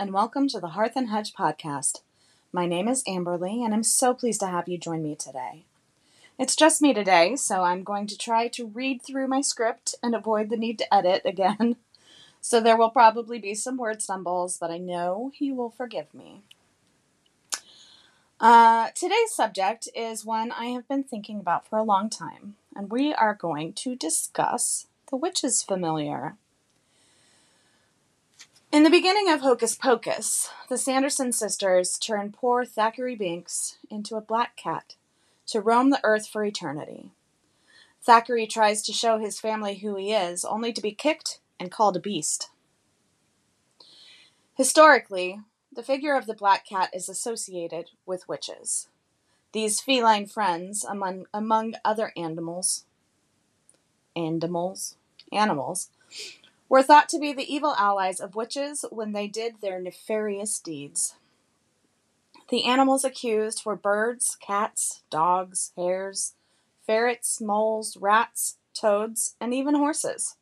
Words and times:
and 0.00 0.14
welcome 0.14 0.48
to 0.48 0.58
the 0.58 0.68
Hearth 0.68 0.94
and 0.96 1.10
Hedge 1.10 1.34
podcast. 1.34 2.00
My 2.54 2.64
name 2.64 2.88
is 2.88 3.04
Amberle, 3.04 3.62
and 3.62 3.74
I'm 3.74 3.82
so 3.82 4.14
pleased 4.14 4.40
to 4.40 4.46
have 4.46 4.66
you 4.66 4.78
join 4.78 5.02
me 5.02 5.14
today. 5.14 5.66
It's 6.38 6.56
just 6.56 6.80
me 6.80 6.94
today, 6.94 7.36
so 7.36 7.64
I'm 7.64 7.84
going 7.84 8.06
to 8.06 8.16
try 8.16 8.48
to 8.48 8.66
read 8.66 9.02
through 9.02 9.26
my 9.28 9.42
script 9.42 9.94
and 10.02 10.14
avoid 10.14 10.48
the 10.48 10.56
need 10.56 10.78
to 10.78 10.94
edit 10.94 11.22
again. 11.26 11.76
So 12.42 12.58
there 12.58 12.78
will 12.78 12.88
probably 12.88 13.38
be 13.38 13.54
some 13.54 13.76
word 13.76 14.00
stumbles, 14.00 14.56
but 14.56 14.70
I 14.70 14.78
know 14.78 15.30
you 15.38 15.54
will 15.54 15.68
forgive 15.68 16.14
me. 16.14 16.40
Uh, 18.40 18.88
today's 18.94 19.34
subject 19.34 19.90
is 19.94 20.24
one 20.24 20.50
I 20.50 20.68
have 20.68 20.88
been 20.88 21.04
thinking 21.04 21.38
about 21.38 21.68
for 21.68 21.78
a 21.78 21.82
long 21.82 22.08
time, 22.08 22.54
and 22.74 22.90
we 22.90 23.12
are 23.12 23.34
going 23.34 23.74
to 23.74 23.94
discuss 23.94 24.86
the 25.10 25.16
witch's 25.16 25.62
familiar. 25.62 26.36
In 28.72 28.84
the 28.84 28.90
beginning 28.90 29.28
of 29.28 29.40
Hocus 29.40 29.74
Pocus, 29.74 30.48
the 30.68 30.78
Sanderson 30.78 31.32
sisters 31.32 31.98
turn 31.98 32.30
poor 32.30 32.64
Thackeray 32.64 33.16
Binks 33.16 33.78
into 33.90 34.14
a 34.14 34.20
black 34.20 34.56
cat 34.56 34.94
to 35.46 35.60
roam 35.60 35.90
the 35.90 35.98
earth 36.04 36.28
for 36.28 36.44
eternity. 36.44 37.10
Thackeray 38.00 38.46
tries 38.46 38.82
to 38.82 38.92
show 38.92 39.18
his 39.18 39.40
family 39.40 39.78
who 39.78 39.96
he 39.96 40.12
is, 40.12 40.44
only 40.44 40.72
to 40.72 40.80
be 40.80 40.92
kicked 40.92 41.40
and 41.58 41.72
called 41.72 41.96
a 41.96 42.00
beast. 42.00 42.50
Historically, 44.54 45.40
the 45.74 45.82
figure 45.82 46.14
of 46.14 46.26
the 46.26 46.34
black 46.34 46.64
cat 46.64 46.90
is 46.94 47.08
associated 47.08 47.90
with 48.06 48.28
witches. 48.28 48.86
These 49.50 49.80
feline 49.80 50.26
friends, 50.26 50.84
among, 50.84 51.26
among 51.34 51.74
other 51.84 52.12
animals, 52.16 52.84
animals, 54.14 54.94
animals, 55.32 55.90
were 56.70 56.82
thought 56.84 57.08
to 57.10 57.18
be 57.18 57.32
the 57.32 57.52
evil 57.52 57.74
allies 57.76 58.20
of 58.20 58.36
witches 58.36 58.84
when 58.90 59.12
they 59.12 59.26
did 59.26 59.56
their 59.60 59.80
nefarious 59.80 60.58
deeds. 60.60 61.16
The 62.48 62.64
animals 62.64 63.04
accused 63.04 63.66
were 63.66 63.76
birds, 63.76 64.36
cats, 64.40 65.02
dogs, 65.10 65.72
hares, 65.76 66.34
ferrets, 66.86 67.40
moles, 67.40 67.96
rats, 67.96 68.56
toads, 68.72 69.34
and 69.40 69.52
even 69.52 69.74
horses. 69.74 70.36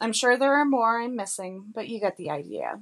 I'm 0.00 0.12
sure 0.12 0.36
there 0.36 0.54
are 0.54 0.64
more 0.64 1.00
I'm 1.00 1.14
missing, 1.14 1.66
but 1.72 1.88
you 1.88 2.00
get 2.00 2.16
the 2.16 2.30
idea. 2.30 2.80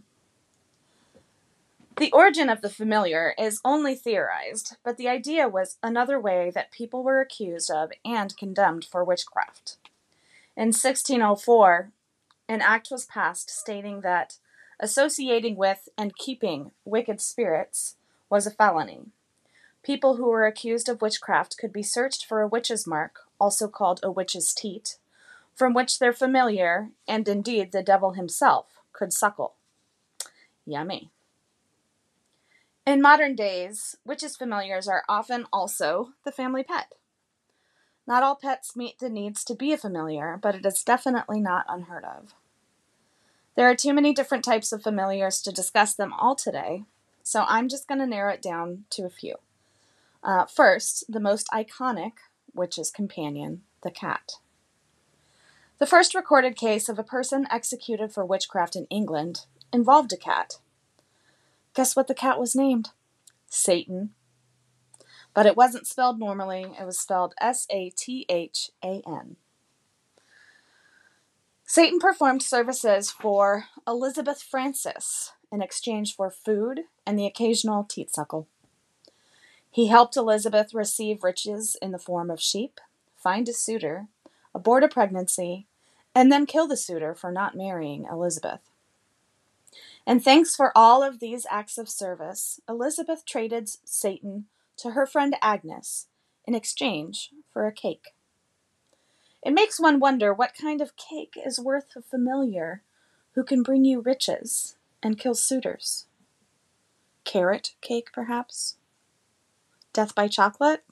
The 1.98 2.12
origin 2.12 2.48
of 2.48 2.62
the 2.62 2.70
familiar 2.70 3.34
is 3.38 3.60
only 3.64 3.94
theorized, 3.94 4.77
but 4.84 4.96
the 4.96 5.08
idea 5.08 5.48
was 5.48 5.78
another 5.83 6.18
way 6.18 6.50
that 6.55 6.70
people 6.70 7.02
were 7.02 7.20
accused 7.20 7.70
of 7.70 7.90
and 8.05 8.36
condemned 8.36 8.84
for 8.84 9.05
witchcraft. 9.05 9.77
In 10.56 10.68
1604, 10.68 11.90
an 12.48 12.62
act 12.62 12.88
was 12.91 13.04
passed 13.04 13.50
stating 13.50 14.00
that 14.00 14.38
associating 14.80 15.56
with 15.56 15.88
and 15.98 16.16
keeping 16.16 16.70
wicked 16.84 17.20
spirits 17.20 17.96
was 18.30 18.46
a 18.46 18.50
felony. 18.50 19.06
People 19.82 20.16
who 20.16 20.28
were 20.28 20.46
accused 20.46 20.88
of 20.88 21.02
witchcraft 21.02 21.56
could 21.58 21.72
be 21.72 21.82
searched 21.82 22.24
for 22.24 22.40
a 22.40 22.48
witch's 22.48 22.86
mark, 22.86 23.20
also 23.40 23.68
called 23.68 24.00
a 24.02 24.10
witch's 24.10 24.52
teat, 24.52 24.98
from 25.55 25.74
which 25.74 25.98
their 25.98 26.12
familiar, 26.12 26.90
and 27.06 27.27
indeed 27.28 27.72
the 27.72 27.82
devil 27.82 28.12
himself, 28.12 28.80
could 28.92 29.12
suckle. 29.12 29.55
Yummy. 30.66 31.10
In 32.86 33.02
modern 33.02 33.34
days, 33.34 33.96
witches' 34.05 34.36
familiars 34.36 34.88
are 34.88 35.05
often 35.08 35.46
also 35.52 36.12
the 36.24 36.33
family 36.33 36.62
pet. 36.62 36.94
Not 38.09 38.23
all 38.23 38.37
pets 38.37 38.75
meet 38.75 38.98
the 39.01 39.11
needs 39.11 39.45
to 39.45 39.55
be 39.55 39.70
a 39.74 39.77
familiar, 39.77 40.39
but 40.41 40.55
it 40.55 40.64
is 40.64 40.83
definitely 40.83 41.41
not 41.41 41.67
unheard 41.69 42.05
of. 42.05 42.33
There 43.55 43.69
are 43.69 43.74
too 43.74 43.92
many 43.92 44.14
different 44.14 44.42
types 44.42 44.73
of 44.73 44.83
familiars 44.83 45.42
to 45.42 45.52
discuss 45.52 45.92
them 45.92 46.14
all 46.14 46.35
today, 46.35 46.85
so 47.23 47.45
I'm 47.47 47.68
just 47.68 47.86
going 47.86 48.01
to 48.01 48.07
narrow 48.07 48.33
it 48.33 48.41
down 48.41 48.86
to 48.91 49.02
a 49.02 49.11
few. 49.11 49.35
Uh, 50.24 50.47
first, 50.47 51.05
the 51.07 51.20
most 51.20 51.48
iconic 51.48 52.13
witch's 52.55 52.91
companion, 52.91 53.61
the 53.83 53.91
cat. 53.91 54.33
The 55.79 55.86
first 55.86 56.14
recorded 56.14 56.57
case 56.57 56.89
of 56.89 56.98
a 56.98 57.05
person 57.05 57.47
executed 57.51 58.11
for 58.11 58.24
witchcraft 58.24 58.74
in 58.74 58.86
England 58.86 59.45
involved 59.70 60.14
a 60.14 60.17
cat. 60.17 60.61
Guess 61.74 61.95
what 61.95 62.08
the 62.08 62.14
cat 62.14 62.41
was 62.41 62.57
named? 62.57 62.89
Satan. 63.51 64.14
But 65.38 65.46
it 65.46 65.56
wasn't 65.56 65.86
spelled 65.86 66.18
normally, 66.18 66.66
it 66.80 66.84
was 66.84 66.98
spelled 66.98 67.32
S 67.40 67.68
A 67.70 67.90
T 67.90 68.26
H 68.28 68.72
A 68.84 69.02
N. 69.06 69.36
Satan 71.64 72.00
performed 72.00 72.42
services 72.42 73.12
for 73.12 73.66
Elizabeth 73.86 74.42
Francis 74.42 75.34
in 75.52 75.62
exchange 75.62 76.16
for 76.16 76.28
food 76.28 76.80
and 77.06 77.16
the 77.16 77.24
occasional 77.24 77.84
teat 77.84 78.12
suckle. 78.12 78.48
He 79.70 79.86
helped 79.86 80.16
Elizabeth 80.16 80.74
receive 80.74 81.22
riches 81.22 81.76
in 81.80 81.92
the 81.92 82.00
form 82.00 82.32
of 82.32 82.42
sheep, 82.42 82.80
find 83.14 83.48
a 83.48 83.52
suitor, 83.52 84.08
abort 84.52 84.82
a 84.82 84.88
pregnancy, 84.88 85.68
and 86.16 86.32
then 86.32 86.46
kill 86.46 86.66
the 86.66 86.76
suitor 86.76 87.14
for 87.14 87.30
not 87.30 87.56
marrying 87.56 88.06
Elizabeth. 88.10 88.72
And 90.05 90.20
thanks 90.20 90.56
for 90.56 90.72
all 90.76 91.05
of 91.05 91.20
these 91.20 91.46
acts 91.48 91.78
of 91.78 91.88
service, 91.88 92.60
Elizabeth 92.68 93.24
traded 93.24 93.68
Satan 93.84 94.46
to 94.78 94.90
her 94.90 95.06
friend 95.06 95.36
Agnes 95.42 96.06
in 96.46 96.55
exchange 96.55 97.30
for 97.52 97.66
a 97.66 97.72
cake. 97.72 98.14
It 99.42 99.52
makes 99.52 99.78
one 99.78 100.00
wonder 100.00 100.33
what 100.33 100.55
kind 100.61 100.80
of 100.80 100.96
cake 100.96 101.34
is 101.44 101.61
worth 101.61 101.94
a 101.96 102.02
familiar 102.02 102.83
who 103.34 103.44
can 103.44 103.62
bring 103.62 103.84
you 103.84 104.00
riches 104.00 104.77
and 105.02 105.18
kill 105.18 105.34
suitors. 105.34 106.06
Carrot 107.24 107.74
cake, 107.80 108.08
perhaps? 108.12 108.77
Death 109.92 110.14
by 110.14 110.28
chocolate? 110.28 110.84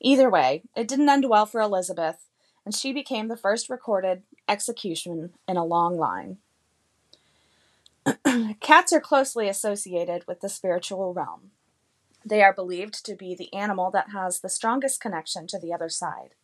Either 0.00 0.30
way, 0.30 0.62
it 0.74 0.88
didn't 0.88 1.08
end 1.08 1.28
well 1.28 1.44
for 1.44 1.60
Elizabeth, 1.60 2.26
and 2.64 2.74
she 2.74 2.92
became 2.92 3.28
the 3.28 3.36
first 3.36 3.68
recorded 3.68 4.22
execution 4.48 5.32
in 5.46 5.56
a 5.56 5.64
long 5.64 5.96
line. 5.96 6.38
Cats 8.60 8.92
are 8.92 9.00
closely 9.00 9.48
associated 9.48 10.26
with 10.26 10.40
the 10.40 10.48
spiritual 10.48 11.12
realm. 11.12 11.50
They 12.24 12.42
are 12.42 12.52
believed 12.52 13.04
to 13.06 13.14
be 13.14 13.34
the 13.34 13.52
animal 13.54 13.90
that 13.92 14.10
has 14.10 14.40
the 14.40 14.48
strongest 14.48 15.00
connection 15.00 15.46
to 15.48 15.58
the 15.58 15.72
other 15.72 15.88
side. 15.88 16.34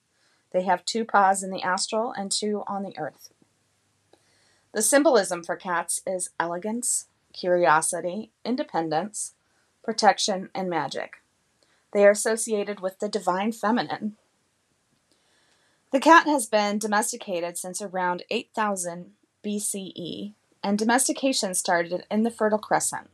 They 0.53 0.63
have 0.63 0.85
two 0.85 1.05
paws 1.05 1.43
in 1.43 1.51
the 1.51 1.63
astral 1.63 2.13
and 2.13 2.33
two 2.33 2.63
on 2.67 2.83
the 2.83 2.97
earth. 2.99 3.31
The 4.73 4.83
symbolism 4.83 5.43
for 5.43 5.57
cats 5.57 6.03
is 6.07 6.31
elegance, 6.41 7.07
curiosity, 7.33 8.31
independence, 8.45 9.35
protection, 9.83 10.51
and 10.55 10.69
magic. 10.69 11.23
They 11.93 12.05
are 12.07 12.11
associated 12.11 12.81
with 12.81 12.99
the 12.99 13.09
divine 13.09 13.53
feminine. 13.53 14.17
The 15.93 16.01
cat 16.01 16.27
has 16.27 16.47
been 16.47 16.79
domesticated 16.79 17.57
since 17.57 17.81
around 17.81 18.25
8000 18.31 19.13
BCE 19.45 20.35
and 20.63 20.79
domestication 20.79 21.55
started 21.55 22.05
in 22.11 22.23
the 22.25 22.31
Fertile 22.31 22.59
Crescent. 22.59 23.09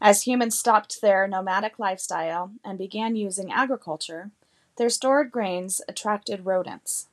As 0.00 0.22
humans 0.22 0.58
stopped 0.58 1.00
their 1.00 1.26
nomadic 1.26 1.78
lifestyle 1.78 2.52
and 2.64 2.76
began 2.78 3.16
using 3.16 3.52
agriculture, 3.52 4.30
their 4.76 4.90
stored 4.90 5.30
grains 5.30 5.80
attracted 5.88 6.44
rodents. 6.44 7.08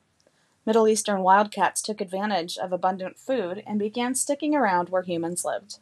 Middle 0.66 0.88
Eastern 0.88 1.22
wildcats 1.22 1.82
took 1.82 2.02
advantage 2.02 2.58
of 2.58 2.72
abundant 2.72 3.18
food 3.18 3.64
and 3.66 3.80
began 3.80 4.14
sticking 4.14 4.56
around 4.56 4.90
where 4.90 5.02
humans 5.02 5.44
lived. 5.44 5.80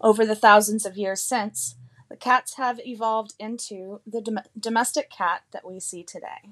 Over 0.00 0.24
the 0.24 0.36
thousands 0.36 0.86
of 0.86 0.96
years 0.96 1.22
since, 1.22 1.76
the 2.08 2.16
cats 2.16 2.54
have 2.56 2.80
evolved 2.84 3.34
into 3.38 4.00
the 4.06 4.20
dom- 4.20 4.40
domestic 4.58 5.10
cat 5.10 5.42
that 5.52 5.66
we 5.66 5.80
see 5.80 6.02
today. 6.02 6.50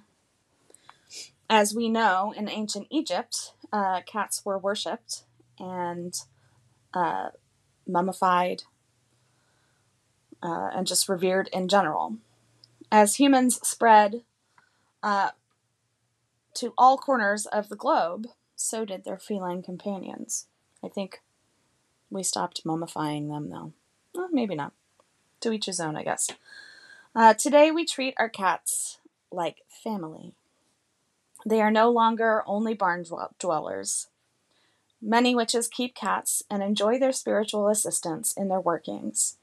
As 1.48 1.74
we 1.74 1.88
know, 1.88 2.32
in 2.36 2.48
ancient 2.48 2.86
Egypt, 2.90 3.52
uh, 3.72 4.00
cats 4.06 4.44
were 4.44 4.58
worshipped 4.58 5.24
and 5.58 6.14
uh, 6.94 7.28
mummified 7.86 8.62
uh, 10.42 10.70
and 10.74 10.86
just 10.86 11.08
revered 11.08 11.48
in 11.52 11.68
general. 11.68 12.16
As 12.90 13.16
humans 13.16 13.66
spread 13.66 14.22
uh, 15.02 15.30
to 16.54 16.74
all 16.76 16.98
corners 16.98 17.46
of 17.46 17.68
the 17.68 17.76
globe, 17.76 18.26
so 18.56 18.84
did 18.84 19.04
their 19.04 19.18
feline 19.18 19.62
companions. 19.62 20.46
I 20.84 20.88
think 20.88 21.22
we 22.10 22.22
stopped 22.22 22.64
mummifying 22.64 23.28
them, 23.28 23.50
though. 23.50 23.72
Well, 24.14 24.28
maybe 24.32 24.54
not. 24.54 24.72
To 25.40 25.52
each 25.52 25.66
his 25.66 25.80
own, 25.80 25.96
I 25.96 26.04
guess. 26.04 26.28
Uh, 27.14 27.34
today, 27.34 27.70
we 27.70 27.84
treat 27.84 28.14
our 28.18 28.28
cats 28.28 28.98
like 29.30 29.62
family. 29.68 30.34
They 31.44 31.60
are 31.60 31.70
no 31.70 31.90
longer 31.90 32.42
only 32.46 32.74
barn 32.74 33.04
dwellers. 33.38 34.08
Many 35.00 35.34
witches 35.34 35.66
keep 35.66 35.94
cats 35.94 36.44
and 36.48 36.62
enjoy 36.62 36.98
their 36.98 37.12
spiritual 37.12 37.68
assistance 37.68 38.32
in 38.32 38.48
their 38.48 38.60
workings. 38.60 39.36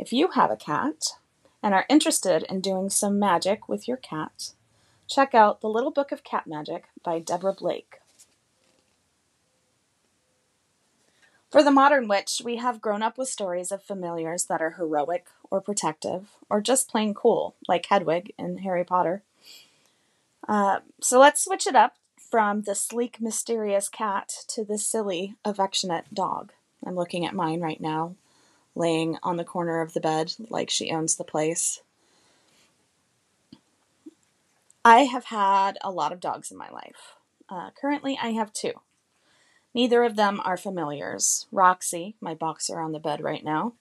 If 0.00 0.14
you 0.14 0.28
have 0.28 0.50
a 0.50 0.56
cat 0.56 1.18
and 1.62 1.74
are 1.74 1.84
interested 1.90 2.44
in 2.44 2.62
doing 2.62 2.88
some 2.88 3.18
magic 3.18 3.68
with 3.68 3.86
your 3.86 3.98
cat, 3.98 4.52
check 5.06 5.34
out 5.34 5.60
The 5.60 5.68
Little 5.68 5.90
Book 5.90 6.10
of 6.10 6.24
Cat 6.24 6.46
Magic 6.46 6.84
by 7.04 7.18
Deborah 7.18 7.52
Blake. 7.52 7.98
For 11.50 11.62
the 11.62 11.70
modern 11.70 12.08
witch, 12.08 12.40
we 12.42 12.56
have 12.56 12.80
grown 12.80 13.02
up 13.02 13.18
with 13.18 13.28
stories 13.28 13.70
of 13.70 13.82
familiars 13.82 14.46
that 14.46 14.62
are 14.62 14.70
heroic 14.70 15.26
or 15.50 15.60
protective 15.60 16.30
or 16.48 16.62
just 16.62 16.88
plain 16.88 17.12
cool, 17.12 17.54
like 17.68 17.84
Hedwig 17.84 18.32
in 18.38 18.58
Harry 18.58 18.84
Potter. 18.84 19.22
Uh, 20.48 20.78
so 21.02 21.20
let's 21.20 21.44
switch 21.44 21.66
it 21.66 21.76
up 21.76 21.96
from 22.16 22.62
the 22.62 22.74
sleek, 22.74 23.20
mysterious 23.20 23.90
cat 23.90 24.32
to 24.48 24.64
the 24.64 24.78
silly, 24.78 25.34
affectionate 25.44 26.06
dog. 26.14 26.52
I'm 26.86 26.96
looking 26.96 27.26
at 27.26 27.34
mine 27.34 27.60
right 27.60 27.82
now, 27.82 28.14
laying 28.74 29.18
on 29.22 29.36
the 29.36 29.44
corner 29.44 29.80
of 29.80 29.92
the 29.92 30.00
bed 30.00 30.34
like 30.48 30.70
she 30.70 30.90
owns 30.90 31.16
the 31.16 31.24
place. 31.24 31.82
I 34.84 35.00
have 35.00 35.26
had 35.26 35.76
a 35.82 35.90
lot 35.90 36.12
of 36.12 36.20
dogs 36.20 36.50
in 36.50 36.56
my 36.56 36.70
life. 36.70 37.14
Uh, 37.48 37.70
currently, 37.78 38.18
I 38.20 38.30
have 38.30 38.52
two. 38.52 38.72
Neither 39.74 40.02
of 40.04 40.16
them 40.16 40.40
are 40.44 40.56
familiars. 40.56 41.46
Roxy, 41.52 42.16
my 42.20 42.34
boxer 42.34 42.80
on 42.80 42.92
the 42.92 42.98
bed 42.98 43.20
right 43.20 43.44
now, 43.44 43.74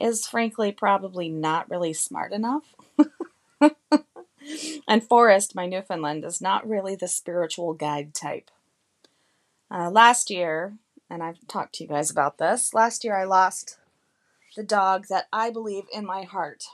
is 0.00 0.26
frankly 0.26 0.72
probably 0.72 1.28
not 1.28 1.70
really 1.70 1.92
smart 1.92 2.32
enough. 2.32 2.74
and 4.88 5.02
Forrest, 5.02 5.54
my 5.54 5.66
Newfoundland, 5.66 6.24
is 6.24 6.40
not 6.40 6.68
really 6.68 6.94
the 6.94 7.08
spiritual 7.08 7.72
guide 7.72 8.14
type. 8.14 8.50
Uh, 9.70 9.90
last 9.90 10.30
year, 10.30 10.74
and 11.10 11.22
I've 11.22 11.46
talked 11.48 11.76
to 11.76 11.84
you 11.84 11.88
guys 11.88 12.10
about 12.10 12.38
this, 12.38 12.74
last 12.74 13.04
year 13.04 13.16
I 13.16 13.24
lost 13.24 13.78
the 14.56 14.64
dog 14.64 15.06
that 15.08 15.28
I 15.32 15.50
believe 15.50 15.84
in 15.92 16.04
my 16.06 16.22
heart 16.22 16.64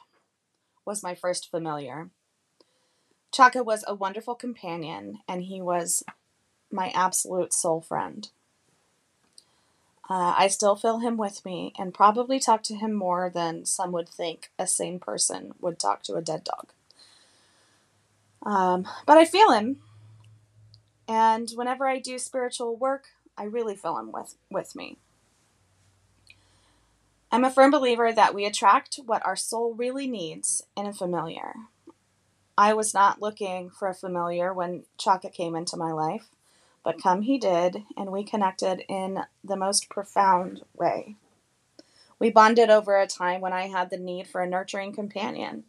was 0.87 1.03
my 1.03 1.15
first 1.15 1.51
familiar. 1.51 2.11
Chaka 3.33 3.63
was 3.63 3.85
a 3.87 3.95
wonderful 3.95 4.35
companion, 4.35 5.19
and 5.29 5.43
he 5.43 5.61
was 5.61 6.05
my 6.71 6.91
absolute 6.95 7.53
soul 7.53 7.81
friend. 7.81 8.31
Uh, 10.09 10.35
I 10.37 10.49
still 10.49 10.77
feel 10.77 10.99
him 10.99 11.17
with 11.17 11.45
me 11.45 11.73
and 11.79 11.95
probably 11.95 12.39
talk 12.39 12.63
to 12.65 12.75
him 12.75 12.93
more 12.93 13.31
than 13.31 13.65
some 13.65 13.93
would 13.93 14.09
think 14.09 14.51
a 14.59 14.67
sane 14.67 14.99
person 14.99 15.53
would 15.61 15.79
talk 15.79 16.03
to 16.05 16.15
a 16.15 16.23
dead 16.23 16.45
dog. 16.45 16.73
Um, 18.43 18.87
but 19.07 19.17
I 19.17 19.25
feel 19.25 19.53
him, 19.53 19.79
and 21.09 21.51
whenever 21.55 21.89
I 21.89 21.99
do 21.99 22.19
spiritual 22.19 22.77
work, 22.77 23.07
I 23.37 23.45
really 23.45 23.77
feel 23.77 23.99
him 23.99 24.13
with, 24.13 24.35
with 24.51 24.77
me. 24.77 24.99
I'm 27.35 27.45
a 27.45 27.51
firm 27.51 27.71
believer 27.71 28.13
that 28.13 28.35
we 28.35 28.45
attract 28.45 29.01
what 29.07 29.25
our 29.25 29.37
soul 29.37 29.73
really 29.73 30.07
needs 30.07 30.65
in 30.77 30.85
a 30.85 30.93
familiar. 30.93 31.55
I 32.59 32.75
was 32.75 32.93
not 32.93 33.23
looking 33.23 33.71
for 33.71 33.89
a 33.89 33.95
familiar 33.95 34.53
when 34.53 34.85
Chaka 34.99 35.31
came 35.31 35.57
into 35.57 35.79
my 35.79 35.93
life, 35.93 36.29
but 36.85 37.03
come 37.03 37.23
he 37.23 37.39
did, 37.39 37.85
and 37.97 38.13
we 38.13 38.23
connected 38.23 38.85
in 38.87 39.21
the 39.43 39.57
most 39.57 39.89
profound 39.89 40.61
way. 40.75 41.17
We 42.19 42.29
bonded 42.29 42.69
over 42.69 43.01
a 43.01 43.07
time 43.07 43.41
when 43.41 43.55
I 43.55 43.69
had 43.69 43.89
the 43.89 43.97
need 43.97 44.27
for 44.27 44.43
a 44.43 44.47
nurturing 44.47 44.93
companion. 44.93 45.65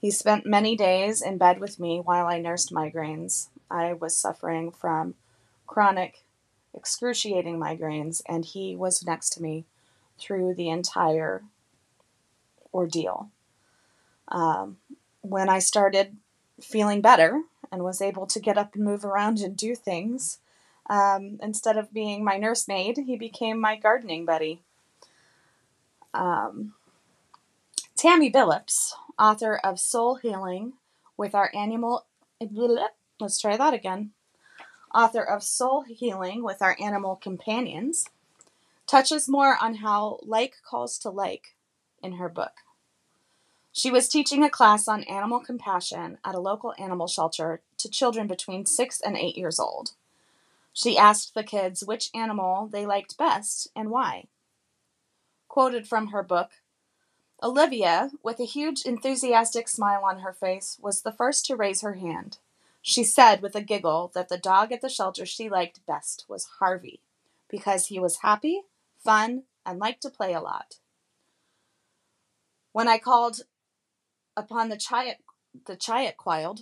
He 0.00 0.10
spent 0.10 0.44
many 0.44 0.74
days 0.74 1.22
in 1.22 1.38
bed 1.38 1.60
with 1.60 1.78
me 1.78 2.00
while 2.00 2.26
I 2.26 2.40
nursed 2.40 2.72
migraines. 2.72 3.46
I 3.70 3.92
was 3.92 4.18
suffering 4.18 4.72
from 4.72 5.14
chronic, 5.68 6.24
excruciating 6.74 7.60
migraines, 7.60 8.22
and 8.28 8.44
he 8.44 8.74
was 8.74 9.06
next 9.06 9.30
to 9.34 9.42
me 9.42 9.66
through 10.18 10.54
the 10.54 10.68
entire 10.68 11.42
ordeal. 12.72 13.30
Um, 14.28 14.78
when 15.22 15.48
I 15.48 15.58
started 15.58 16.16
feeling 16.60 17.00
better 17.00 17.42
and 17.70 17.82
was 17.82 18.00
able 18.00 18.26
to 18.26 18.40
get 18.40 18.58
up 18.58 18.74
and 18.74 18.84
move 18.84 19.04
around 19.04 19.40
and 19.40 19.56
do 19.56 19.74
things, 19.74 20.38
um, 20.88 21.38
instead 21.42 21.76
of 21.76 21.92
being 21.92 22.24
my 22.24 22.36
nursemaid, 22.36 22.98
he 22.98 23.16
became 23.16 23.60
my 23.60 23.76
gardening 23.76 24.24
buddy. 24.24 24.62
Um, 26.14 26.74
Tammy 27.96 28.30
Billups, 28.30 28.92
author 29.18 29.56
of 29.56 29.80
Soul 29.80 30.16
Healing 30.16 30.74
with 31.16 31.34
Our 31.34 31.50
Animal. 31.54 32.06
Let's 33.18 33.40
try 33.40 33.56
that 33.56 33.74
again. 33.74 34.10
Author 34.94 35.22
of 35.22 35.42
Soul 35.42 35.82
Healing 35.82 36.44
with 36.44 36.62
Our 36.62 36.76
Animal 36.80 37.16
Companions, 37.16 38.06
touches 38.86 39.28
more 39.28 39.56
on 39.60 39.76
how 39.76 40.20
like 40.22 40.56
calls 40.68 40.98
to 40.98 41.10
like 41.10 41.56
in 42.02 42.12
her 42.12 42.28
book. 42.28 42.52
She 43.72 43.90
was 43.90 44.08
teaching 44.08 44.42
a 44.42 44.48
class 44.48 44.88
on 44.88 45.02
animal 45.04 45.40
compassion 45.40 46.18
at 46.24 46.34
a 46.34 46.40
local 46.40 46.72
animal 46.78 47.06
shelter 47.06 47.60
to 47.78 47.90
children 47.90 48.26
between 48.26 48.64
six 48.64 49.00
and 49.00 49.16
eight 49.16 49.36
years 49.36 49.60
old. 49.60 49.90
She 50.72 50.96
asked 50.96 51.34
the 51.34 51.42
kids 51.42 51.84
which 51.84 52.10
animal 52.14 52.68
they 52.68 52.86
liked 52.86 53.18
best 53.18 53.68
and 53.76 53.90
why. 53.90 54.28
Quoted 55.48 55.86
from 55.86 56.08
her 56.08 56.22
book 56.22 56.52
Olivia, 57.42 58.10
with 58.22 58.40
a 58.40 58.44
huge 58.44 58.82
enthusiastic 58.86 59.68
smile 59.68 60.02
on 60.04 60.20
her 60.20 60.32
face, 60.32 60.78
was 60.80 61.02
the 61.02 61.12
first 61.12 61.44
to 61.46 61.56
raise 61.56 61.82
her 61.82 61.94
hand. 61.94 62.38
She 62.80 63.04
said 63.04 63.42
with 63.42 63.54
a 63.54 63.60
giggle 63.60 64.10
that 64.14 64.30
the 64.30 64.38
dog 64.38 64.72
at 64.72 64.80
the 64.80 64.88
shelter 64.88 65.26
she 65.26 65.50
liked 65.50 65.84
best 65.86 66.24
was 66.28 66.48
Harvey 66.60 67.00
because 67.50 67.88
he 67.88 67.98
was 67.98 68.18
happy 68.18 68.62
fun, 69.06 69.44
and 69.64 69.78
like 69.78 70.00
to 70.00 70.10
play 70.10 70.34
a 70.34 70.40
lot. 70.40 70.74
When 72.72 72.88
I 72.88 72.98
called 72.98 73.40
upon 74.36 74.68
the 74.68 74.76
child, 74.76 75.16
the 75.66 75.76
child 75.76 76.14
child, 76.22 76.60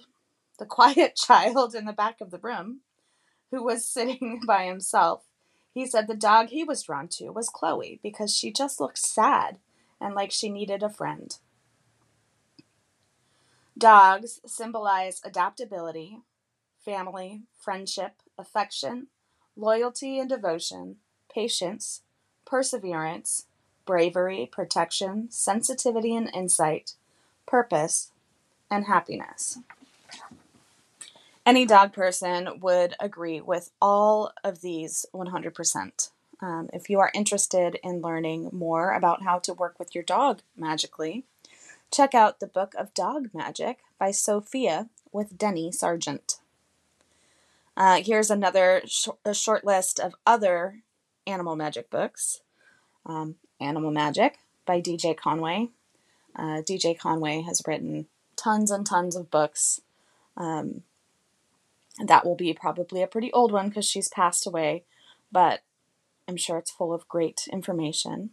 the 0.59 0.67
quiet 0.79 1.17
child 1.17 1.75
in 1.75 1.87
the 1.87 1.93
back 1.93 2.21
of 2.21 2.31
the 2.31 2.39
room, 2.39 2.81
who 3.51 3.65
was 3.65 3.85
sitting 3.97 4.43
by 4.47 4.67
himself, 4.67 5.25
he 5.73 5.87
said 5.87 6.07
the 6.07 6.15
dog 6.15 6.51
he 6.51 6.63
was 6.63 6.83
drawn 6.85 7.09
to 7.09 7.31
was 7.31 7.49
Chloe 7.49 7.99
because 8.03 8.37
she 8.37 8.53
just 8.53 8.79
looked 8.81 8.99
sad 8.99 9.59
and 10.01 10.15
like 10.15 10.31
she 10.31 10.49
needed 10.49 10.83
a 10.83 10.89
friend. 10.89 11.37
Dogs 13.77 14.41
symbolize 14.47 15.21
adaptability, 15.25 16.21
family, 16.85 17.43
friendship, 17.59 18.23
affection, 18.39 19.09
loyalty 19.57 20.21
and 20.21 20.29
devotion, 20.29 20.97
patience, 21.33 22.04
perseverance, 22.45 23.47
bravery, 23.85 24.49
protection, 24.51 25.31
sensitivity 25.31 26.15
and 26.15 26.31
insight, 26.35 26.95
purpose, 27.47 28.11
and 28.71 28.87
happiness. 28.87 29.59
Any 31.47 31.67
dog 31.67 31.93
person 31.93 32.61
would 32.61 32.95
agree 32.99 33.41
with 33.41 33.71
all 33.81 34.33
of 34.43 34.63
these 34.63 35.05
100%. 35.15 36.11
Um, 36.41 36.71
if 36.73 36.89
you 36.89 37.01
are 37.01 37.13
interested 37.15 37.79
in 37.83 38.01
learning 38.01 38.49
more 38.53 38.93
about 38.93 39.23
how 39.23 39.39
to 39.41 39.53
work 39.53 39.79
with 39.79 39.95
your 39.95 40.05
dog 40.05 40.41
magically, 40.57 41.25
check 41.93 42.15
out 42.15 42.41
the 42.41 42.47
Book 42.47 42.75
of 42.77 42.95
Dog 42.95 43.29
Magic 43.35 43.79
by 43.99 44.11
Sophia 44.11 44.89
with 45.13 45.39
Denny 45.39 45.71
Sargent. 45.71 46.39
Uh, 47.77 48.01
here's 48.03 48.31
another 48.31 48.83
sh- 48.87 49.09
short 49.33 49.65
list 49.65 50.01
of 50.01 50.15
other 50.27 50.83
animal 51.27 51.57
magic 51.57 51.91
books 51.91 52.41
um, 53.07 53.37
Animal 53.61 53.91
Magic 53.91 54.39
by 54.67 54.81
DJ 54.81 55.17
Conway. 55.17 55.69
Uh, 56.37 56.63
DJ 56.63 56.99
Conway 56.99 57.43
has 57.43 57.63
written 57.67 58.07
tons 58.37 58.71
and 58.71 58.85
tons 58.85 59.17
of 59.17 59.31
books. 59.31 59.81
Um, 60.37 60.83
that 62.05 62.27
will 62.27 62.35
be 62.35 62.53
probably 62.53 63.03
a 63.03 63.07
pretty 63.07 63.33
old 63.33 63.53
one 63.53 63.69
because 63.69 63.85
she's 63.87 64.09
passed 64.09 64.47
away, 64.47 64.85
but 65.31 65.61
I'm 66.27 66.37
sure 66.37 66.59
it's 66.59 66.71
full 66.71 66.93
of 66.93 67.09
great 67.09 67.47
information. 67.53 68.31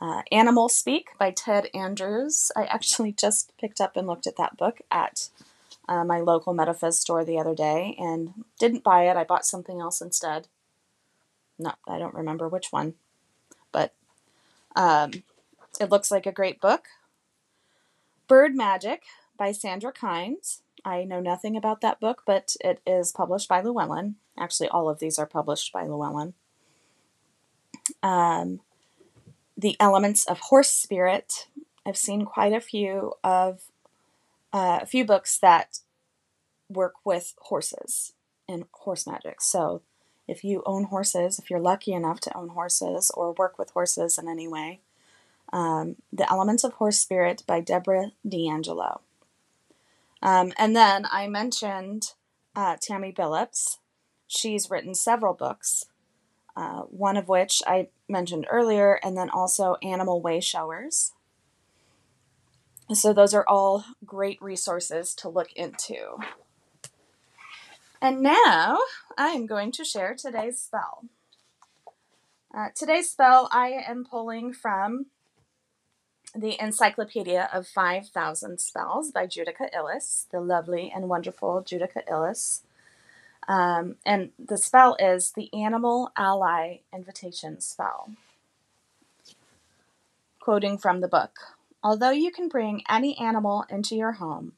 Uh, 0.00 0.22
Animal 0.32 0.68
Speak 0.68 1.10
by 1.18 1.30
Ted 1.30 1.68
Andrews. 1.74 2.50
I 2.56 2.64
actually 2.64 3.12
just 3.18 3.52
picked 3.58 3.80
up 3.80 3.96
and 3.96 4.06
looked 4.06 4.26
at 4.26 4.36
that 4.36 4.56
book 4.56 4.80
at 4.90 5.28
uh, 5.88 6.04
my 6.04 6.20
local 6.20 6.54
Metaphys 6.54 6.94
store 6.94 7.24
the 7.24 7.38
other 7.38 7.54
day 7.54 7.94
and 7.98 8.44
didn't 8.58 8.84
buy 8.84 9.08
it. 9.08 9.16
I 9.16 9.24
bought 9.24 9.46
something 9.46 9.80
else 9.80 10.00
instead. 10.00 10.48
No, 11.58 11.72
I 11.86 11.98
don't 11.98 12.14
remember 12.14 12.48
which 12.48 12.68
one. 12.70 12.94
But 13.74 13.92
um, 14.76 15.10
it 15.80 15.90
looks 15.90 16.10
like 16.10 16.24
a 16.24 16.32
great 16.32 16.60
book. 16.60 16.86
Bird 18.28 18.54
Magic 18.54 19.02
by 19.36 19.52
Sandra 19.52 19.92
Kynes. 19.92 20.60
I 20.84 21.04
know 21.04 21.20
nothing 21.20 21.56
about 21.56 21.80
that 21.80 22.00
book, 22.00 22.22
but 22.24 22.56
it 22.60 22.80
is 22.86 23.12
published 23.12 23.48
by 23.48 23.60
Llewellyn. 23.60 24.14
Actually, 24.38 24.68
all 24.68 24.88
of 24.88 24.98
these 24.98 25.18
are 25.18 25.26
published 25.26 25.72
by 25.72 25.82
Llewellyn. 25.82 26.34
Um, 28.02 28.60
the 29.56 29.76
Elements 29.80 30.24
of 30.24 30.38
Horse 30.38 30.70
Spirit. 30.70 31.48
I've 31.84 31.96
seen 31.96 32.24
quite 32.24 32.52
a 32.52 32.60
few 32.60 33.14
of 33.22 33.62
uh, 34.52 34.80
a 34.82 34.86
few 34.86 35.04
books 35.04 35.38
that 35.38 35.80
work 36.68 36.94
with 37.04 37.34
horses 37.38 38.12
and 38.48 38.64
horse 38.72 39.06
magic. 39.06 39.40
So 39.40 39.82
if 40.28 40.44
you 40.44 40.62
own 40.66 40.84
horses, 40.84 41.38
if 41.38 41.50
you're 41.50 41.60
lucky 41.60 41.92
enough 41.92 42.20
to 42.20 42.36
own 42.36 42.50
horses 42.50 43.10
or 43.14 43.32
work 43.32 43.58
with 43.58 43.70
horses 43.70 44.18
in 44.18 44.28
any 44.28 44.48
way. 44.48 44.80
Um, 45.52 45.96
the 46.12 46.30
Elements 46.30 46.64
of 46.64 46.74
Horse 46.74 46.98
Spirit 47.00 47.42
by 47.46 47.60
Deborah 47.60 48.12
D'Angelo. 48.28 49.02
Um, 50.22 50.52
and 50.58 50.74
then 50.74 51.06
I 51.12 51.28
mentioned 51.28 52.14
uh, 52.56 52.76
Tammy 52.80 53.12
Billups. 53.12 53.78
She's 54.26 54.70
written 54.70 54.94
several 54.94 55.34
books. 55.34 55.86
uh, 56.56 56.82
one 56.82 57.16
of 57.16 57.28
which 57.28 57.62
I 57.66 57.88
mentioned 58.08 58.46
earlier, 58.50 59.00
and 59.02 59.16
then 59.16 59.30
also 59.30 59.76
Animal 59.82 60.20
Way 60.20 60.40
Showers. 60.40 61.12
So, 62.92 63.12
those 63.12 63.34
are 63.34 63.44
all 63.48 63.84
great 64.04 64.40
resources 64.42 65.14
to 65.16 65.28
look 65.28 65.52
into. 65.54 66.18
And 68.00 68.20
now 68.20 68.78
I 69.16 69.28
am 69.28 69.46
going 69.46 69.72
to 69.72 69.84
share 69.84 70.14
today's 70.14 70.60
spell. 70.60 71.04
Uh, 72.54 72.68
today's 72.74 73.10
spell 73.10 73.48
I 73.50 73.68
am 73.68 74.04
pulling 74.04 74.52
from 74.52 75.06
the 76.34 76.60
Encyclopedia 76.60 77.48
of 77.52 77.66
5,000 77.66 78.60
Spells 78.60 79.10
by 79.10 79.26
Judika 79.26 79.72
Illes, 79.74 80.26
the 80.30 80.40
lovely 80.40 80.92
and 80.94 81.08
wonderful 81.08 81.62
Judika 81.62 82.06
Illes. 82.10 82.62
Um, 83.46 83.96
and 84.04 84.30
the 84.38 84.58
spell 84.58 84.96
is 84.98 85.32
the 85.32 85.52
Animal 85.54 86.10
Ally 86.16 86.78
Invitation 86.92 87.60
Spell. 87.60 88.10
Quoting 90.40 90.78
from 90.78 91.00
the 91.00 91.08
book 91.08 91.38
Although 91.82 92.10
you 92.10 92.30
can 92.30 92.48
bring 92.48 92.82
any 92.88 93.16
animal 93.18 93.64
into 93.68 93.94
your 93.94 94.12
home, 94.12 94.52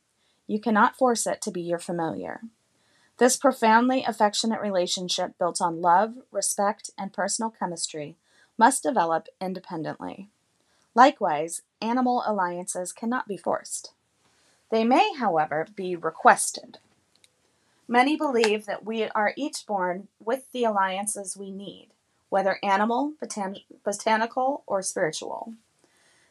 you 0.46 0.60
cannot 0.60 0.96
force 0.96 1.26
it 1.26 1.42
to 1.42 1.50
be 1.50 1.60
your 1.60 1.80
familiar. 1.80 2.42
This 3.18 3.36
profoundly 3.38 4.04
affectionate 4.04 4.60
relationship 4.60 5.38
built 5.38 5.62
on 5.62 5.80
love, 5.80 6.16
respect, 6.30 6.90
and 6.98 7.12
personal 7.12 7.50
chemistry 7.50 8.16
must 8.58 8.82
develop 8.82 9.28
independently. 9.40 10.28
Likewise, 10.94 11.62
animal 11.80 12.22
alliances 12.26 12.92
cannot 12.92 13.26
be 13.26 13.38
forced. 13.38 13.92
They 14.70 14.84
may, 14.84 15.14
however, 15.14 15.66
be 15.74 15.96
requested. 15.96 16.78
Many 17.88 18.16
believe 18.16 18.66
that 18.66 18.84
we 18.84 19.04
are 19.04 19.32
each 19.36 19.64
born 19.66 20.08
with 20.22 20.50
the 20.52 20.64
alliances 20.64 21.36
we 21.36 21.50
need, 21.50 21.88
whether 22.28 22.58
animal, 22.62 23.12
botan- 23.22 23.62
botanical, 23.84 24.62
or 24.66 24.82
spiritual. 24.82 25.54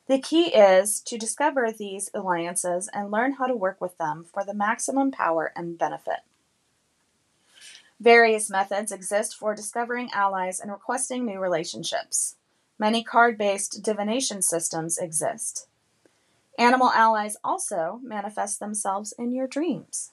The 0.07 0.19
key 0.19 0.47
is 0.47 0.99
to 1.01 1.17
discover 1.17 1.71
these 1.71 2.11
alliances 2.13 2.89
and 2.93 3.09
learn 3.09 3.33
how 3.33 3.47
to 3.47 3.55
work 3.55 3.81
with 3.81 3.97
them 3.97 4.25
for 4.31 4.43
the 4.43 4.53
maximum 4.53 5.11
power 5.11 5.51
and 5.55 5.79
benefit. 5.79 6.19
Various 7.99 8.49
methods 8.49 8.91
exist 8.91 9.35
for 9.35 9.55
discovering 9.55 10.09
allies 10.13 10.59
and 10.59 10.71
requesting 10.71 11.25
new 11.25 11.39
relationships. 11.39 12.35
Many 12.77 13.03
card 13.03 13.37
based 13.37 13.83
divination 13.83 14.41
systems 14.41 14.97
exist. 14.97 15.67
Animal 16.59 16.91
allies 16.91 17.37
also 17.43 17.99
manifest 18.03 18.59
themselves 18.59 19.13
in 19.17 19.31
your 19.31 19.47
dreams. 19.47 20.11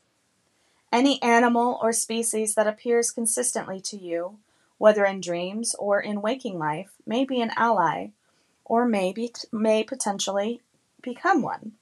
Any 0.92 1.20
animal 1.22 1.78
or 1.82 1.92
species 1.92 2.54
that 2.54 2.66
appears 2.66 3.10
consistently 3.10 3.80
to 3.80 3.96
you, 3.96 4.38
whether 4.78 5.04
in 5.04 5.20
dreams 5.20 5.74
or 5.78 6.00
in 6.00 6.22
waking 6.22 6.58
life, 6.58 6.92
may 7.06 7.24
be 7.24 7.40
an 7.40 7.50
ally 7.56 8.08
or 8.64 8.86
may, 8.86 9.12
be, 9.12 9.32
may 9.50 9.82
potentially 9.82 10.60
become 11.00 11.42
one. 11.42 11.72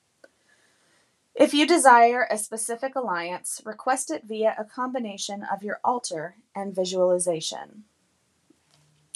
If 1.40 1.54
you 1.54 1.66
desire 1.66 2.28
a 2.30 2.36
specific 2.36 2.94
alliance, 2.94 3.62
request 3.64 4.10
it 4.10 4.24
via 4.24 4.54
a 4.58 4.64
combination 4.64 5.42
of 5.42 5.62
your 5.62 5.80
altar 5.82 6.34
and 6.54 6.74
visualization. 6.74 7.84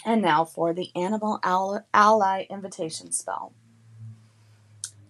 And 0.07 0.23
now 0.23 0.47
for 0.47 0.73
the 0.73 0.91
Animal 0.97 1.39
Ally 1.93 2.47
Invitation 2.49 3.13
spell. 3.13 3.53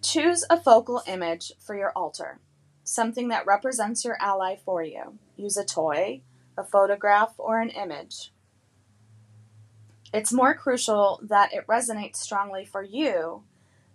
Choose 0.02 0.44
a 0.50 0.60
focal 0.60 1.04
image 1.06 1.52
for 1.60 1.76
your 1.76 1.92
altar, 1.94 2.40
something 2.82 3.28
that 3.28 3.46
represents 3.46 4.04
your 4.04 4.16
ally 4.20 4.56
for 4.56 4.82
you. 4.82 5.16
Use 5.36 5.56
a 5.56 5.64
toy, 5.64 6.20
a 6.58 6.64
photograph, 6.64 7.34
or 7.38 7.60
an 7.60 7.70
image. 7.70 8.32
It's 10.12 10.32
more 10.32 10.54
crucial 10.54 11.20
that 11.22 11.54
it 11.54 11.68
resonates 11.68 12.16
strongly 12.16 12.64
for 12.64 12.82
you 12.82 13.44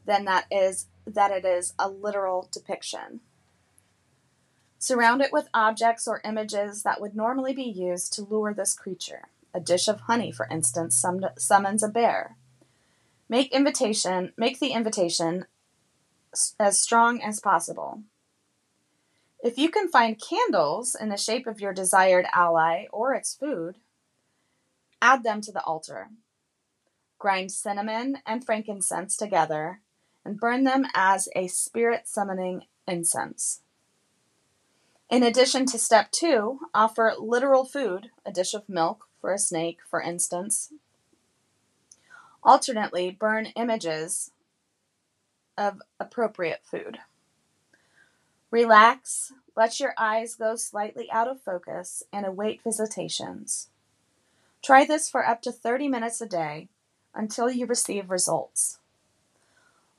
than 0.06 0.24
that 0.24 0.46
is 0.50 0.88
that 1.16 1.32
it 1.32 1.46
is 1.46 1.74
a 1.78 1.90
literal 1.90 2.50
depiction. 2.52 3.22
Surround 4.78 5.22
it 5.22 5.34
with 5.34 5.50
objects 5.54 6.08
or 6.08 6.22
images 6.24 6.84
that 6.84 7.02
would 7.02 7.16
normally 7.16 7.54
be 7.54 7.64
used 7.64 8.14
to 8.14 8.24
lure 8.24 8.54
this 8.54 8.74
creature. 8.74 9.24
A 9.54 9.60
dish 9.60 9.88
of 9.88 10.02
honey, 10.02 10.32
for 10.32 10.48
instance, 10.50 10.96
sum- 10.96 11.26
summons 11.38 11.84
a 11.84 11.90
bear. 11.90 12.38
Make 13.28 13.52
invitation, 13.52 14.32
make 14.38 14.60
the 14.60 14.72
invitation 14.72 15.46
as 16.60 16.80
strong 16.80 17.22
as 17.22 17.40
possible. 17.40 18.04
If 19.42 19.58
you 19.58 19.70
can 19.70 19.90
find 19.90 20.22
candles 20.22 20.96
in 20.96 21.10
the 21.10 21.18
shape 21.18 21.48
of 21.48 21.60
your 21.60 21.74
desired 21.74 22.26
ally 22.34 22.86
or 22.92 23.14
its 23.14 23.34
food, 23.34 23.78
add 25.02 25.24
them 25.24 25.42
to 25.42 25.52
the 25.52 25.64
altar. 25.64 26.10
Grind 27.18 27.52
cinnamon 27.52 28.20
and 28.26 28.46
frankincense 28.46 29.18
together 29.18 29.82
and 30.26 30.40
burn 30.40 30.64
them 30.64 30.86
as 30.94 31.30
a 31.36 31.48
spirit 31.48 32.08
summoning 32.08 32.64
incense. 32.88 33.62
In 35.10 35.24
addition 35.24 35.66
to 35.68 35.80
step 35.80 36.12
two, 36.12 36.60
offer 36.74 37.14
literal 37.18 37.66
food, 37.66 38.12
a 38.26 38.32
dish 38.32 38.54
of 38.54 38.70
milk, 38.70 39.08
for 39.20 39.34
a 39.34 39.40
snake, 39.40 39.80
for 39.90 40.02
instance. 40.02 40.72
Alternately, 42.44 43.12
burn 43.12 43.48
images 43.56 44.32
of 45.58 45.82
appropriate 46.00 46.62
food. 46.64 47.00
Relax, 48.52 49.34
let 49.56 49.80
your 49.80 49.94
eyes 49.98 50.36
go 50.36 50.56
slightly 50.56 51.12
out 51.12 51.28
of 51.28 51.42
focus, 51.42 52.02
and 52.14 52.26
await 52.26 52.64
visitations. 52.64 53.70
Try 54.64 54.86
this 54.86 55.10
for 55.10 55.28
up 55.28 55.42
to 55.44 55.52
30 55.52 55.88
minutes 55.88 56.22
a 56.22 56.26
day 56.26 56.70
until 57.14 57.50
you 57.50 57.66
receive 57.66 58.10
results. 58.10 58.79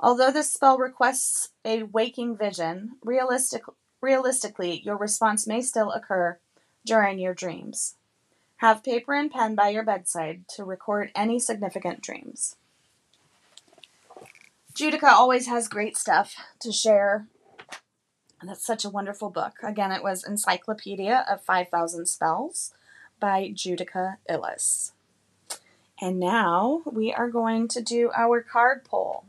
Although 0.03 0.33
this 0.33 0.53
spell 0.53 0.79
requests 0.79 1.51
a 1.65 1.83
waking 1.83 2.37
vision, 2.37 2.93
realistic, 3.05 3.63
realistically, 4.01 4.81
your 4.81 4.97
response 4.97 5.47
may 5.47 5.61
still 5.61 5.93
occur 5.93 6.39
during 6.87 7.19
your 7.19 7.35
dreams. 7.35 7.97
Have 8.57 8.83
paper 8.83 9.13
and 9.13 9.31
pen 9.31 9.55
by 9.55 9.69
your 9.69 9.85
bedside 9.85 10.49
to 10.57 10.65
record 10.65 11.11
any 11.15 11.39
significant 11.39 12.01
dreams. 12.01 12.57
Judika 14.75 15.09
always 15.09 15.47
has 15.49 15.69
great 15.69 15.97
stuff 15.97 16.35
to 16.61 16.73
share. 16.73 17.27
That's 18.43 18.65
such 18.65 18.87
a 18.87 18.91
wonderful 18.91 19.29
book. 19.29 19.55
Again, 19.63 19.93
it 19.93 20.03
was 20.03 20.25
Encyclopedia 20.25 21.27
of 21.29 21.43
5,000 21.43 22.07
Spells 22.07 22.73
by 23.19 23.53
Judika 23.55 24.17
Illes. 24.31 24.93
And 26.01 26.19
now 26.19 26.81
we 26.91 27.13
are 27.13 27.29
going 27.29 27.69
to 27.69 27.83
do 27.83 28.11
our 28.17 28.41
card 28.41 28.85
pull. 28.85 29.27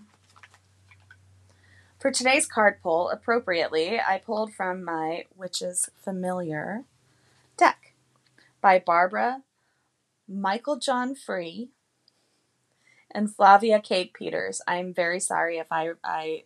For 2.02 2.10
today's 2.10 2.48
card 2.48 2.82
pull, 2.82 3.12
appropriately, 3.12 4.00
I 4.00 4.18
pulled 4.18 4.56
from 4.56 4.84
my 4.84 5.26
Witch's 5.36 5.88
Familiar 5.96 6.86
deck 7.58 7.94
by 8.60 8.80
Barbara 8.80 9.44
Meiklejohn-Free 10.28 11.70
and 13.12 13.36
Flavia 13.36 13.80
Kate 13.80 14.14
Peters. 14.14 14.64
I'm 14.68 14.96
very 14.96 15.20
sorry 15.20 15.60
if 15.60 15.68
I, 15.70 15.92
I 16.04 16.46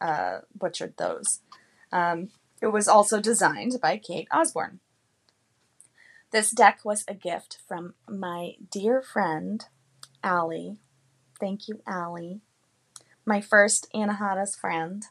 uh, 0.00 0.40
butchered 0.56 0.96
those. 0.96 1.38
Um, 1.92 2.30
it 2.60 2.72
was 2.72 2.88
also 2.88 3.20
designed 3.20 3.80
by 3.80 3.96
Kate 3.96 4.26
Osborne. 4.32 4.80
This 6.32 6.50
deck 6.50 6.80
was 6.82 7.04
a 7.06 7.14
gift 7.14 7.58
from 7.68 7.94
my 8.08 8.56
dear 8.72 9.02
friend, 9.02 9.64
Allie. 10.24 10.78
Thank 11.38 11.68
you, 11.68 11.80
Allie. 11.86 12.40
My 13.28 13.42
first 13.42 13.92
Anahata's 13.94 14.56
friend. 14.56 15.04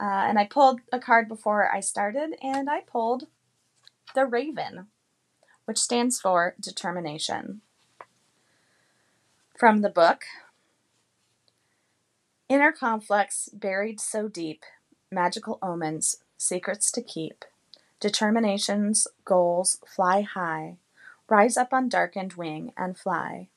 Uh, 0.00 0.24
and 0.28 0.38
I 0.38 0.46
pulled 0.46 0.80
a 0.90 0.98
card 0.98 1.28
before 1.28 1.70
I 1.70 1.80
started, 1.80 2.36
and 2.42 2.70
I 2.70 2.80
pulled 2.80 3.26
the 4.14 4.24
Raven, 4.24 4.86
which 5.66 5.76
stands 5.76 6.18
for 6.18 6.54
determination. 6.58 7.60
From 9.58 9.82
the 9.82 9.90
book 9.90 10.24
Inner 12.48 12.72
conflicts 12.72 13.50
buried 13.52 14.00
so 14.00 14.26
deep, 14.26 14.64
magical 15.10 15.58
omens, 15.60 16.22
secrets 16.38 16.90
to 16.92 17.02
keep, 17.02 17.44
determinations, 18.00 19.06
goals 19.26 19.80
fly 19.86 20.22
high, 20.22 20.78
rise 21.28 21.58
up 21.58 21.74
on 21.74 21.90
darkened 21.90 22.34
wing 22.34 22.72
and 22.74 22.96
fly. 22.96 23.48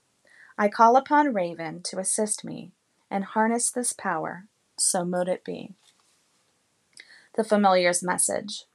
I 0.57 0.67
call 0.67 0.97
upon 0.97 1.33
Raven 1.33 1.81
to 1.83 1.99
assist 1.99 2.43
me 2.43 2.73
and 3.09 3.23
harness 3.23 3.71
this 3.71 3.93
power, 3.93 4.45
so 4.77 5.03
mote 5.03 5.27
it 5.27 5.43
be. 5.43 5.73
The 7.35 7.43
familiar's 7.43 8.03
message. 8.03 8.65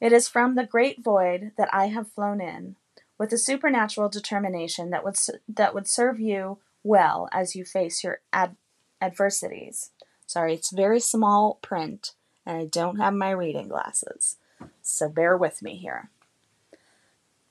It 0.00 0.12
is 0.12 0.28
from 0.28 0.54
the 0.54 0.66
great 0.66 1.02
void 1.02 1.52
that 1.56 1.72
I 1.72 1.86
have 1.86 2.10
flown 2.10 2.40
in, 2.40 2.76
with 3.18 3.32
a 3.32 3.38
supernatural 3.38 4.08
determination 4.08 4.90
that 4.90 5.04
would 5.04 5.16
that 5.48 5.74
would 5.74 5.86
serve 5.86 6.18
you 6.18 6.58
well 6.82 7.28
as 7.32 7.54
you 7.54 7.64
face 7.64 8.02
your 8.02 8.20
ad- 8.32 8.56
adversities. 9.00 9.90
Sorry, 10.26 10.54
it's 10.54 10.72
very 10.72 10.98
small 10.98 11.58
print, 11.62 12.14
and 12.44 12.56
I 12.58 12.64
don't 12.64 12.98
have 12.98 13.14
my 13.14 13.30
reading 13.30 13.68
glasses, 13.68 14.38
so 14.82 15.08
bear 15.08 15.36
with 15.36 15.62
me 15.62 15.76
here. 15.76 16.10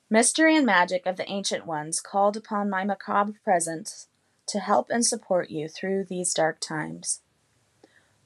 Mystery 0.10 0.58
and 0.58 0.66
magic 0.66 1.06
of 1.06 1.16
the 1.16 1.30
ancient 1.32 1.66
ones 1.66 2.02
called 2.02 2.36
upon 2.36 2.70
my 2.70 2.84
macabre 2.84 3.40
presence 3.46 4.08
to 4.52 4.60
help 4.60 4.90
and 4.90 5.06
support 5.06 5.50
you 5.50 5.70
through 5.70 6.04
these 6.04 6.34
dark 6.34 6.60
times. 6.60 7.22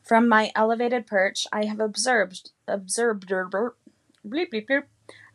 From 0.02 0.28
my 0.28 0.52
elevated 0.56 1.06
perch, 1.06 1.46
I 1.54 1.66
have 1.66 1.80
observed 1.80 2.52
observed 2.68 3.28
bleep, 3.28 3.74
bleep, 4.28 4.52
bleep, 4.68 4.84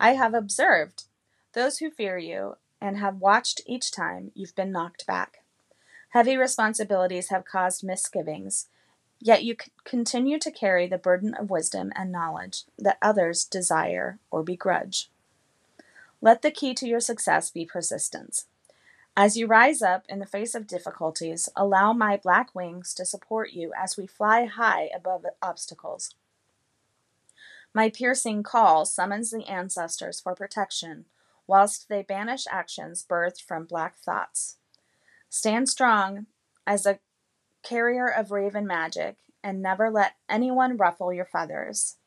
I 0.01 0.15
have 0.15 0.35
observed 0.35 1.05
those 1.53 1.79
who 1.79 1.91
fear 1.91 2.19
you 2.19 2.57
and 2.81 2.99
have 2.99 3.21
watched 3.21 3.61
each 3.67 3.93
time 3.93 4.33
you've 4.35 4.57
been 4.57 4.73
knocked 4.73 5.07
back. 5.07 5.45
Heavy 6.09 6.37
responsibilities 6.37 7.29
have 7.29 7.45
caused 7.45 7.85
misgivings, 7.85 8.67
yet 9.21 9.45
you 9.45 9.55
continue 9.85 10.41
to 10.41 10.51
carry 10.51 10.89
the 10.89 10.99
burden 10.99 11.35
of 11.35 11.51
wisdom 11.51 11.93
and 11.95 12.11
knowledge 12.11 12.65
that 12.77 12.99
others 13.01 13.45
desire 13.45 14.19
or 14.31 14.43
begrudge. 14.43 15.09
Let 16.21 16.43
the 16.43 16.51
key 16.51 16.75
to 16.75 16.89
your 16.89 17.01
success 17.01 17.49
be 17.51 17.65
persistence. 17.65 18.47
As 19.23 19.37
you 19.37 19.47
rise 19.47 19.83
up 19.83 20.07
in 20.09 20.19
the 20.19 20.25
face 20.25 20.55
of 20.55 20.67
difficulties, 20.67 21.51
allow 21.55 21.93
my 21.93 22.17
black 22.17 22.55
wings 22.55 22.95
to 22.95 23.05
support 23.05 23.53
you 23.53 23.71
as 23.77 23.95
we 23.95 24.07
fly 24.07 24.47
high 24.47 24.89
above 24.95 25.27
obstacles. 25.43 26.15
My 27.75 27.91
piercing 27.91 28.43
call 28.43 28.87
summons 28.87 29.31
the 29.31 29.45
ancestors 29.45 30.21
for 30.21 30.35
protection, 30.35 31.05
whilst 31.47 31.91
they 31.91 32.01
banish 32.01 32.47
actions 32.51 33.05
birthed 33.07 33.43
from 33.43 33.67
black 33.67 33.99
thoughts. 33.99 34.57
Stand 35.29 35.69
strong 35.69 36.25
as 36.67 36.87
a 36.87 36.99
carrier 37.63 38.07
of 38.07 38.31
raven 38.31 38.67
magic, 38.67 39.17
and 39.45 39.61
never 39.61 39.91
let 39.91 40.15
anyone 40.31 40.79
ruffle 40.79 41.13
your 41.13 41.27
feathers, 41.27 41.99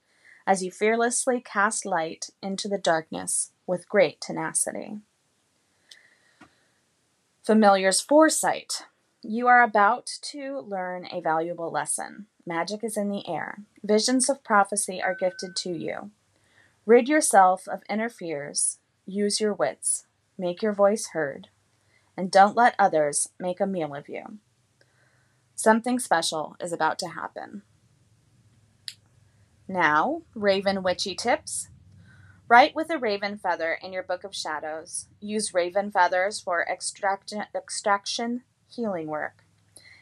as 0.47 0.63
you 0.63 0.71
fearlessly 0.71 1.39
cast 1.39 1.85
light 1.85 2.31
into 2.41 2.67
the 2.67 2.79
darkness 2.79 3.51
with 3.67 3.87
great 3.87 4.19
tenacity. 4.19 4.97
Familiar's 7.43 7.99
foresight. 7.99 8.85
You 9.21 9.47
are 9.47 9.63
about 9.63 10.09
to 10.31 10.59
learn 10.61 11.05
a 11.11 11.19
valuable 11.19 11.69
lesson. 11.69 12.27
Magic 12.45 12.85
is 12.85 12.95
in 12.95 13.09
the 13.09 13.27
air. 13.27 13.63
Visions 13.83 14.29
of 14.29 14.45
prophecy 14.45 15.01
are 15.01 15.13
gifted 15.13 15.53
to 15.57 15.71
you. 15.71 16.11
Rid 16.85 17.09
yourself 17.09 17.67
of 17.67 17.83
inner 17.89 18.07
fears. 18.07 18.79
Use 19.05 19.41
your 19.41 19.53
wits. 19.53 20.05
Make 20.37 20.61
your 20.61 20.71
voice 20.71 21.07
heard. 21.07 21.49
And 22.15 22.31
don't 22.31 22.55
let 22.55 22.75
others 22.79 23.27
make 23.37 23.59
a 23.59 23.67
meal 23.67 23.93
of 23.93 24.07
you. 24.07 24.37
Something 25.53 25.99
special 25.99 26.55
is 26.61 26.71
about 26.71 26.97
to 26.99 27.09
happen. 27.09 27.63
Now, 29.67 30.21
Raven 30.33 30.81
Witchy 30.81 31.13
tips. 31.13 31.67
Write 32.49 32.75
with 32.75 32.89
a 32.89 32.97
raven 32.97 33.37
feather 33.37 33.77
in 33.81 33.93
your 33.93 34.03
book 34.03 34.23
of 34.23 34.35
shadows. 34.35 35.07
Use 35.21 35.53
raven 35.53 35.91
feathers 35.91 36.41
for 36.41 36.65
extraction, 36.69 37.45
extraction 37.55 38.43
healing 38.69 39.07
work. 39.07 39.45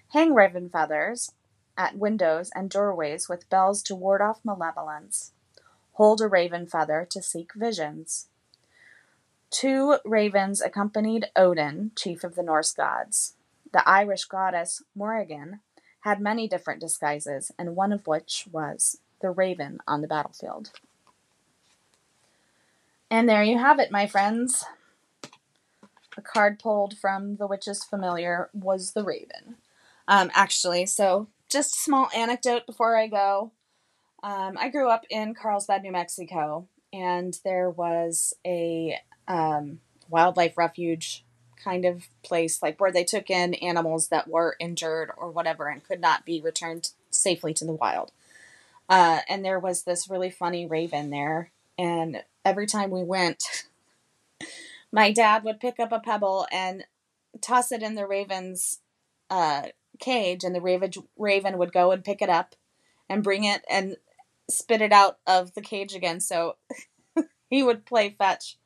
Hang 0.09 0.33
raven 0.33 0.69
feathers 0.69 1.33
at 1.77 1.97
windows 1.97 2.51
and 2.55 2.69
doorways 2.69 3.29
with 3.29 3.49
bells 3.49 3.83
to 3.83 3.95
ward 3.95 4.21
off 4.21 4.41
malevolence. 4.43 5.33
Hold 5.93 6.19
a 6.19 6.27
raven 6.27 6.65
feather 6.65 7.07
to 7.11 7.21
seek 7.21 7.53
visions. 7.53 8.27
Two 9.51 9.99
ravens 10.03 10.61
accompanied 10.61 11.29
Odin, 11.35 11.91
chief 11.95 12.23
of 12.23 12.35
the 12.35 12.43
Norse 12.43 12.71
gods. 12.71 13.35
The 13.71 13.87
Irish 13.87 14.25
goddess 14.25 14.81
Morrigan 14.95 15.59
had 16.01 16.19
many 16.19 16.47
different 16.47 16.81
disguises, 16.81 17.51
and 17.59 17.75
one 17.75 17.93
of 17.93 18.07
which 18.07 18.47
was 18.51 18.97
the 19.21 19.29
raven 19.29 19.79
on 19.87 20.01
the 20.01 20.07
battlefield. 20.07 20.71
And 23.11 23.27
there 23.27 23.43
you 23.43 23.57
have 23.57 23.77
it, 23.77 23.91
my 23.91 24.07
friends. 24.07 24.63
The 26.15 26.21
card 26.21 26.59
pulled 26.59 26.97
from 26.97 27.35
the 27.35 27.45
Witch's 27.45 27.83
Familiar 27.83 28.49
was 28.53 28.93
the 28.93 29.03
Raven. 29.03 29.57
Um, 30.07 30.31
actually, 30.33 30.85
so 30.85 31.27
just 31.49 31.75
a 31.75 31.79
small 31.79 32.09
anecdote 32.15 32.65
before 32.65 32.95
I 32.95 33.07
go. 33.07 33.51
Um, 34.23 34.57
I 34.57 34.69
grew 34.69 34.87
up 34.87 35.03
in 35.09 35.33
Carlsbad, 35.33 35.83
New 35.83 35.91
Mexico, 35.91 36.69
and 36.93 37.37
there 37.43 37.69
was 37.69 38.33
a 38.47 38.97
um, 39.27 39.81
wildlife 40.09 40.57
refuge 40.57 41.25
kind 41.61 41.83
of 41.83 42.07
place, 42.23 42.63
like 42.63 42.79
where 42.79 42.93
they 42.93 43.03
took 43.03 43.29
in 43.29 43.55
animals 43.55 44.07
that 44.07 44.29
were 44.29 44.55
injured 44.57 45.11
or 45.17 45.29
whatever 45.29 45.67
and 45.67 45.83
could 45.83 45.99
not 45.99 46.25
be 46.25 46.39
returned 46.39 46.91
safely 47.09 47.53
to 47.55 47.65
the 47.65 47.73
wild. 47.73 48.13
Uh, 48.87 49.19
and 49.27 49.43
there 49.43 49.59
was 49.59 49.83
this 49.83 50.09
really 50.09 50.29
funny 50.29 50.65
raven 50.65 51.09
there, 51.09 51.51
and 51.81 52.23
every 52.45 52.67
time 52.67 52.91
we 52.91 53.03
went, 53.03 53.65
my 54.91 55.11
dad 55.11 55.43
would 55.43 55.59
pick 55.59 55.79
up 55.79 55.91
a 55.91 55.99
pebble 55.99 56.45
and 56.51 56.85
toss 57.41 57.71
it 57.71 57.81
in 57.81 57.95
the 57.95 58.05
raven's 58.05 58.81
uh, 59.31 59.63
cage, 59.99 60.43
and 60.43 60.53
the 60.53 60.61
raven 61.17 61.57
would 61.57 61.73
go 61.73 61.91
and 61.91 62.05
pick 62.05 62.21
it 62.21 62.29
up 62.29 62.55
and 63.09 63.23
bring 63.23 63.43
it 63.45 63.65
and 63.67 63.97
spit 64.47 64.81
it 64.81 64.91
out 64.91 65.17
of 65.25 65.55
the 65.55 65.61
cage 65.61 65.95
again. 65.95 66.19
So 66.19 66.57
he 67.49 67.63
would 67.63 67.85
play 67.85 68.11
fetch 68.15 68.57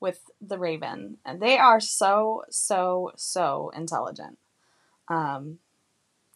with 0.00 0.22
the 0.40 0.58
raven, 0.58 1.18
and 1.24 1.40
they 1.40 1.56
are 1.56 1.78
so 1.78 2.42
so 2.50 3.12
so 3.14 3.70
intelligent. 3.76 4.38
Um, 5.06 5.58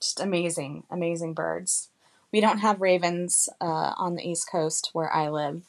just 0.00 0.20
amazing, 0.20 0.84
amazing 0.88 1.34
birds. 1.34 1.88
We 2.30 2.40
don't 2.40 2.58
have 2.58 2.80
ravens 2.80 3.48
uh, 3.60 3.94
on 3.96 4.14
the 4.14 4.22
East 4.22 4.48
Coast 4.48 4.90
where 4.92 5.12
I 5.12 5.30
live, 5.30 5.62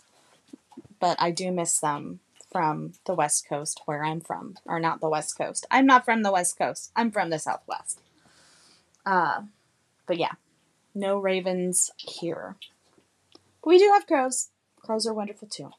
but 0.99 1.17
I 1.19 1.31
do 1.31 1.51
miss 1.51 1.79
them 1.79 2.19
from 2.51 2.93
the 3.05 3.13
West 3.13 3.47
Coast 3.47 3.81
where 3.85 4.03
I'm 4.03 4.21
from. 4.21 4.57
Or 4.65 4.79
not 4.79 5.01
the 5.01 5.09
West 5.09 5.37
Coast. 5.37 5.65
I'm 5.69 5.85
not 5.85 6.05
from 6.05 6.23
the 6.23 6.31
West 6.31 6.57
Coast. 6.57 6.91
I'm 6.95 7.11
from 7.11 7.29
the 7.29 7.39
Southwest. 7.39 8.01
Uh, 9.05 9.43
but 10.07 10.17
yeah, 10.17 10.33
no 10.93 11.17
ravens 11.17 11.91
here. 11.97 12.55
But 13.63 13.69
we 13.69 13.77
do 13.77 13.91
have 13.93 14.07
crows. 14.07 14.49
Crows 14.81 15.05
are 15.05 15.13
wonderful 15.13 15.47
too. 15.47 15.71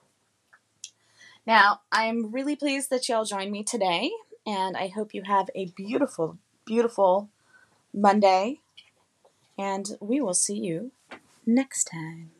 Now, 1.46 1.80
I'm 1.90 2.30
really 2.30 2.54
pleased 2.54 2.90
that 2.90 3.08
y'all 3.08 3.24
joined 3.24 3.50
me 3.50 3.64
today, 3.64 4.10
and 4.46 4.76
I 4.76 4.88
hope 4.88 5.14
you 5.14 5.22
have 5.22 5.48
a 5.54 5.66
beautiful, 5.66 6.38
beautiful 6.64 7.28
Monday, 7.94 8.60
and 9.58 9.96
we 10.00 10.20
will 10.20 10.34
see 10.34 10.58
you 10.58 10.92
next 11.46 11.84
time. 11.84 12.30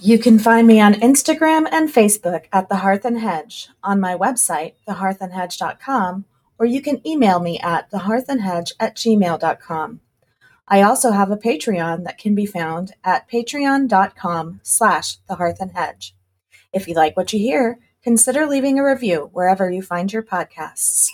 You 0.00 0.16
can 0.20 0.38
find 0.38 0.64
me 0.64 0.80
on 0.80 0.94
Instagram 0.94 1.66
and 1.72 1.88
Facebook 1.88 2.44
at 2.52 2.68
The 2.68 2.76
Hearth 2.76 3.04
and 3.04 3.18
Hedge, 3.18 3.68
on 3.82 3.98
my 3.98 4.14
website, 4.14 4.74
thehearthandhedge.com, 4.88 6.24
or 6.56 6.66
you 6.66 6.80
can 6.80 7.04
email 7.04 7.40
me 7.40 7.58
at 7.58 7.90
thehearthandhedge 7.90 8.74
at 8.78 8.94
gmail.com. 8.94 10.00
I 10.68 10.82
also 10.82 11.10
have 11.10 11.32
a 11.32 11.36
Patreon 11.36 12.04
that 12.04 12.18
can 12.18 12.36
be 12.36 12.46
found 12.46 12.92
at 13.02 13.28
patreon.com 13.28 14.60
slash 14.62 15.16
thehearthandhedge. 15.28 16.12
If 16.72 16.86
you 16.86 16.94
like 16.94 17.16
what 17.16 17.32
you 17.32 17.40
hear, 17.40 17.80
consider 18.04 18.46
leaving 18.46 18.78
a 18.78 18.84
review 18.84 19.30
wherever 19.32 19.68
you 19.68 19.82
find 19.82 20.12
your 20.12 20.22
podcasts. 20.22 21.08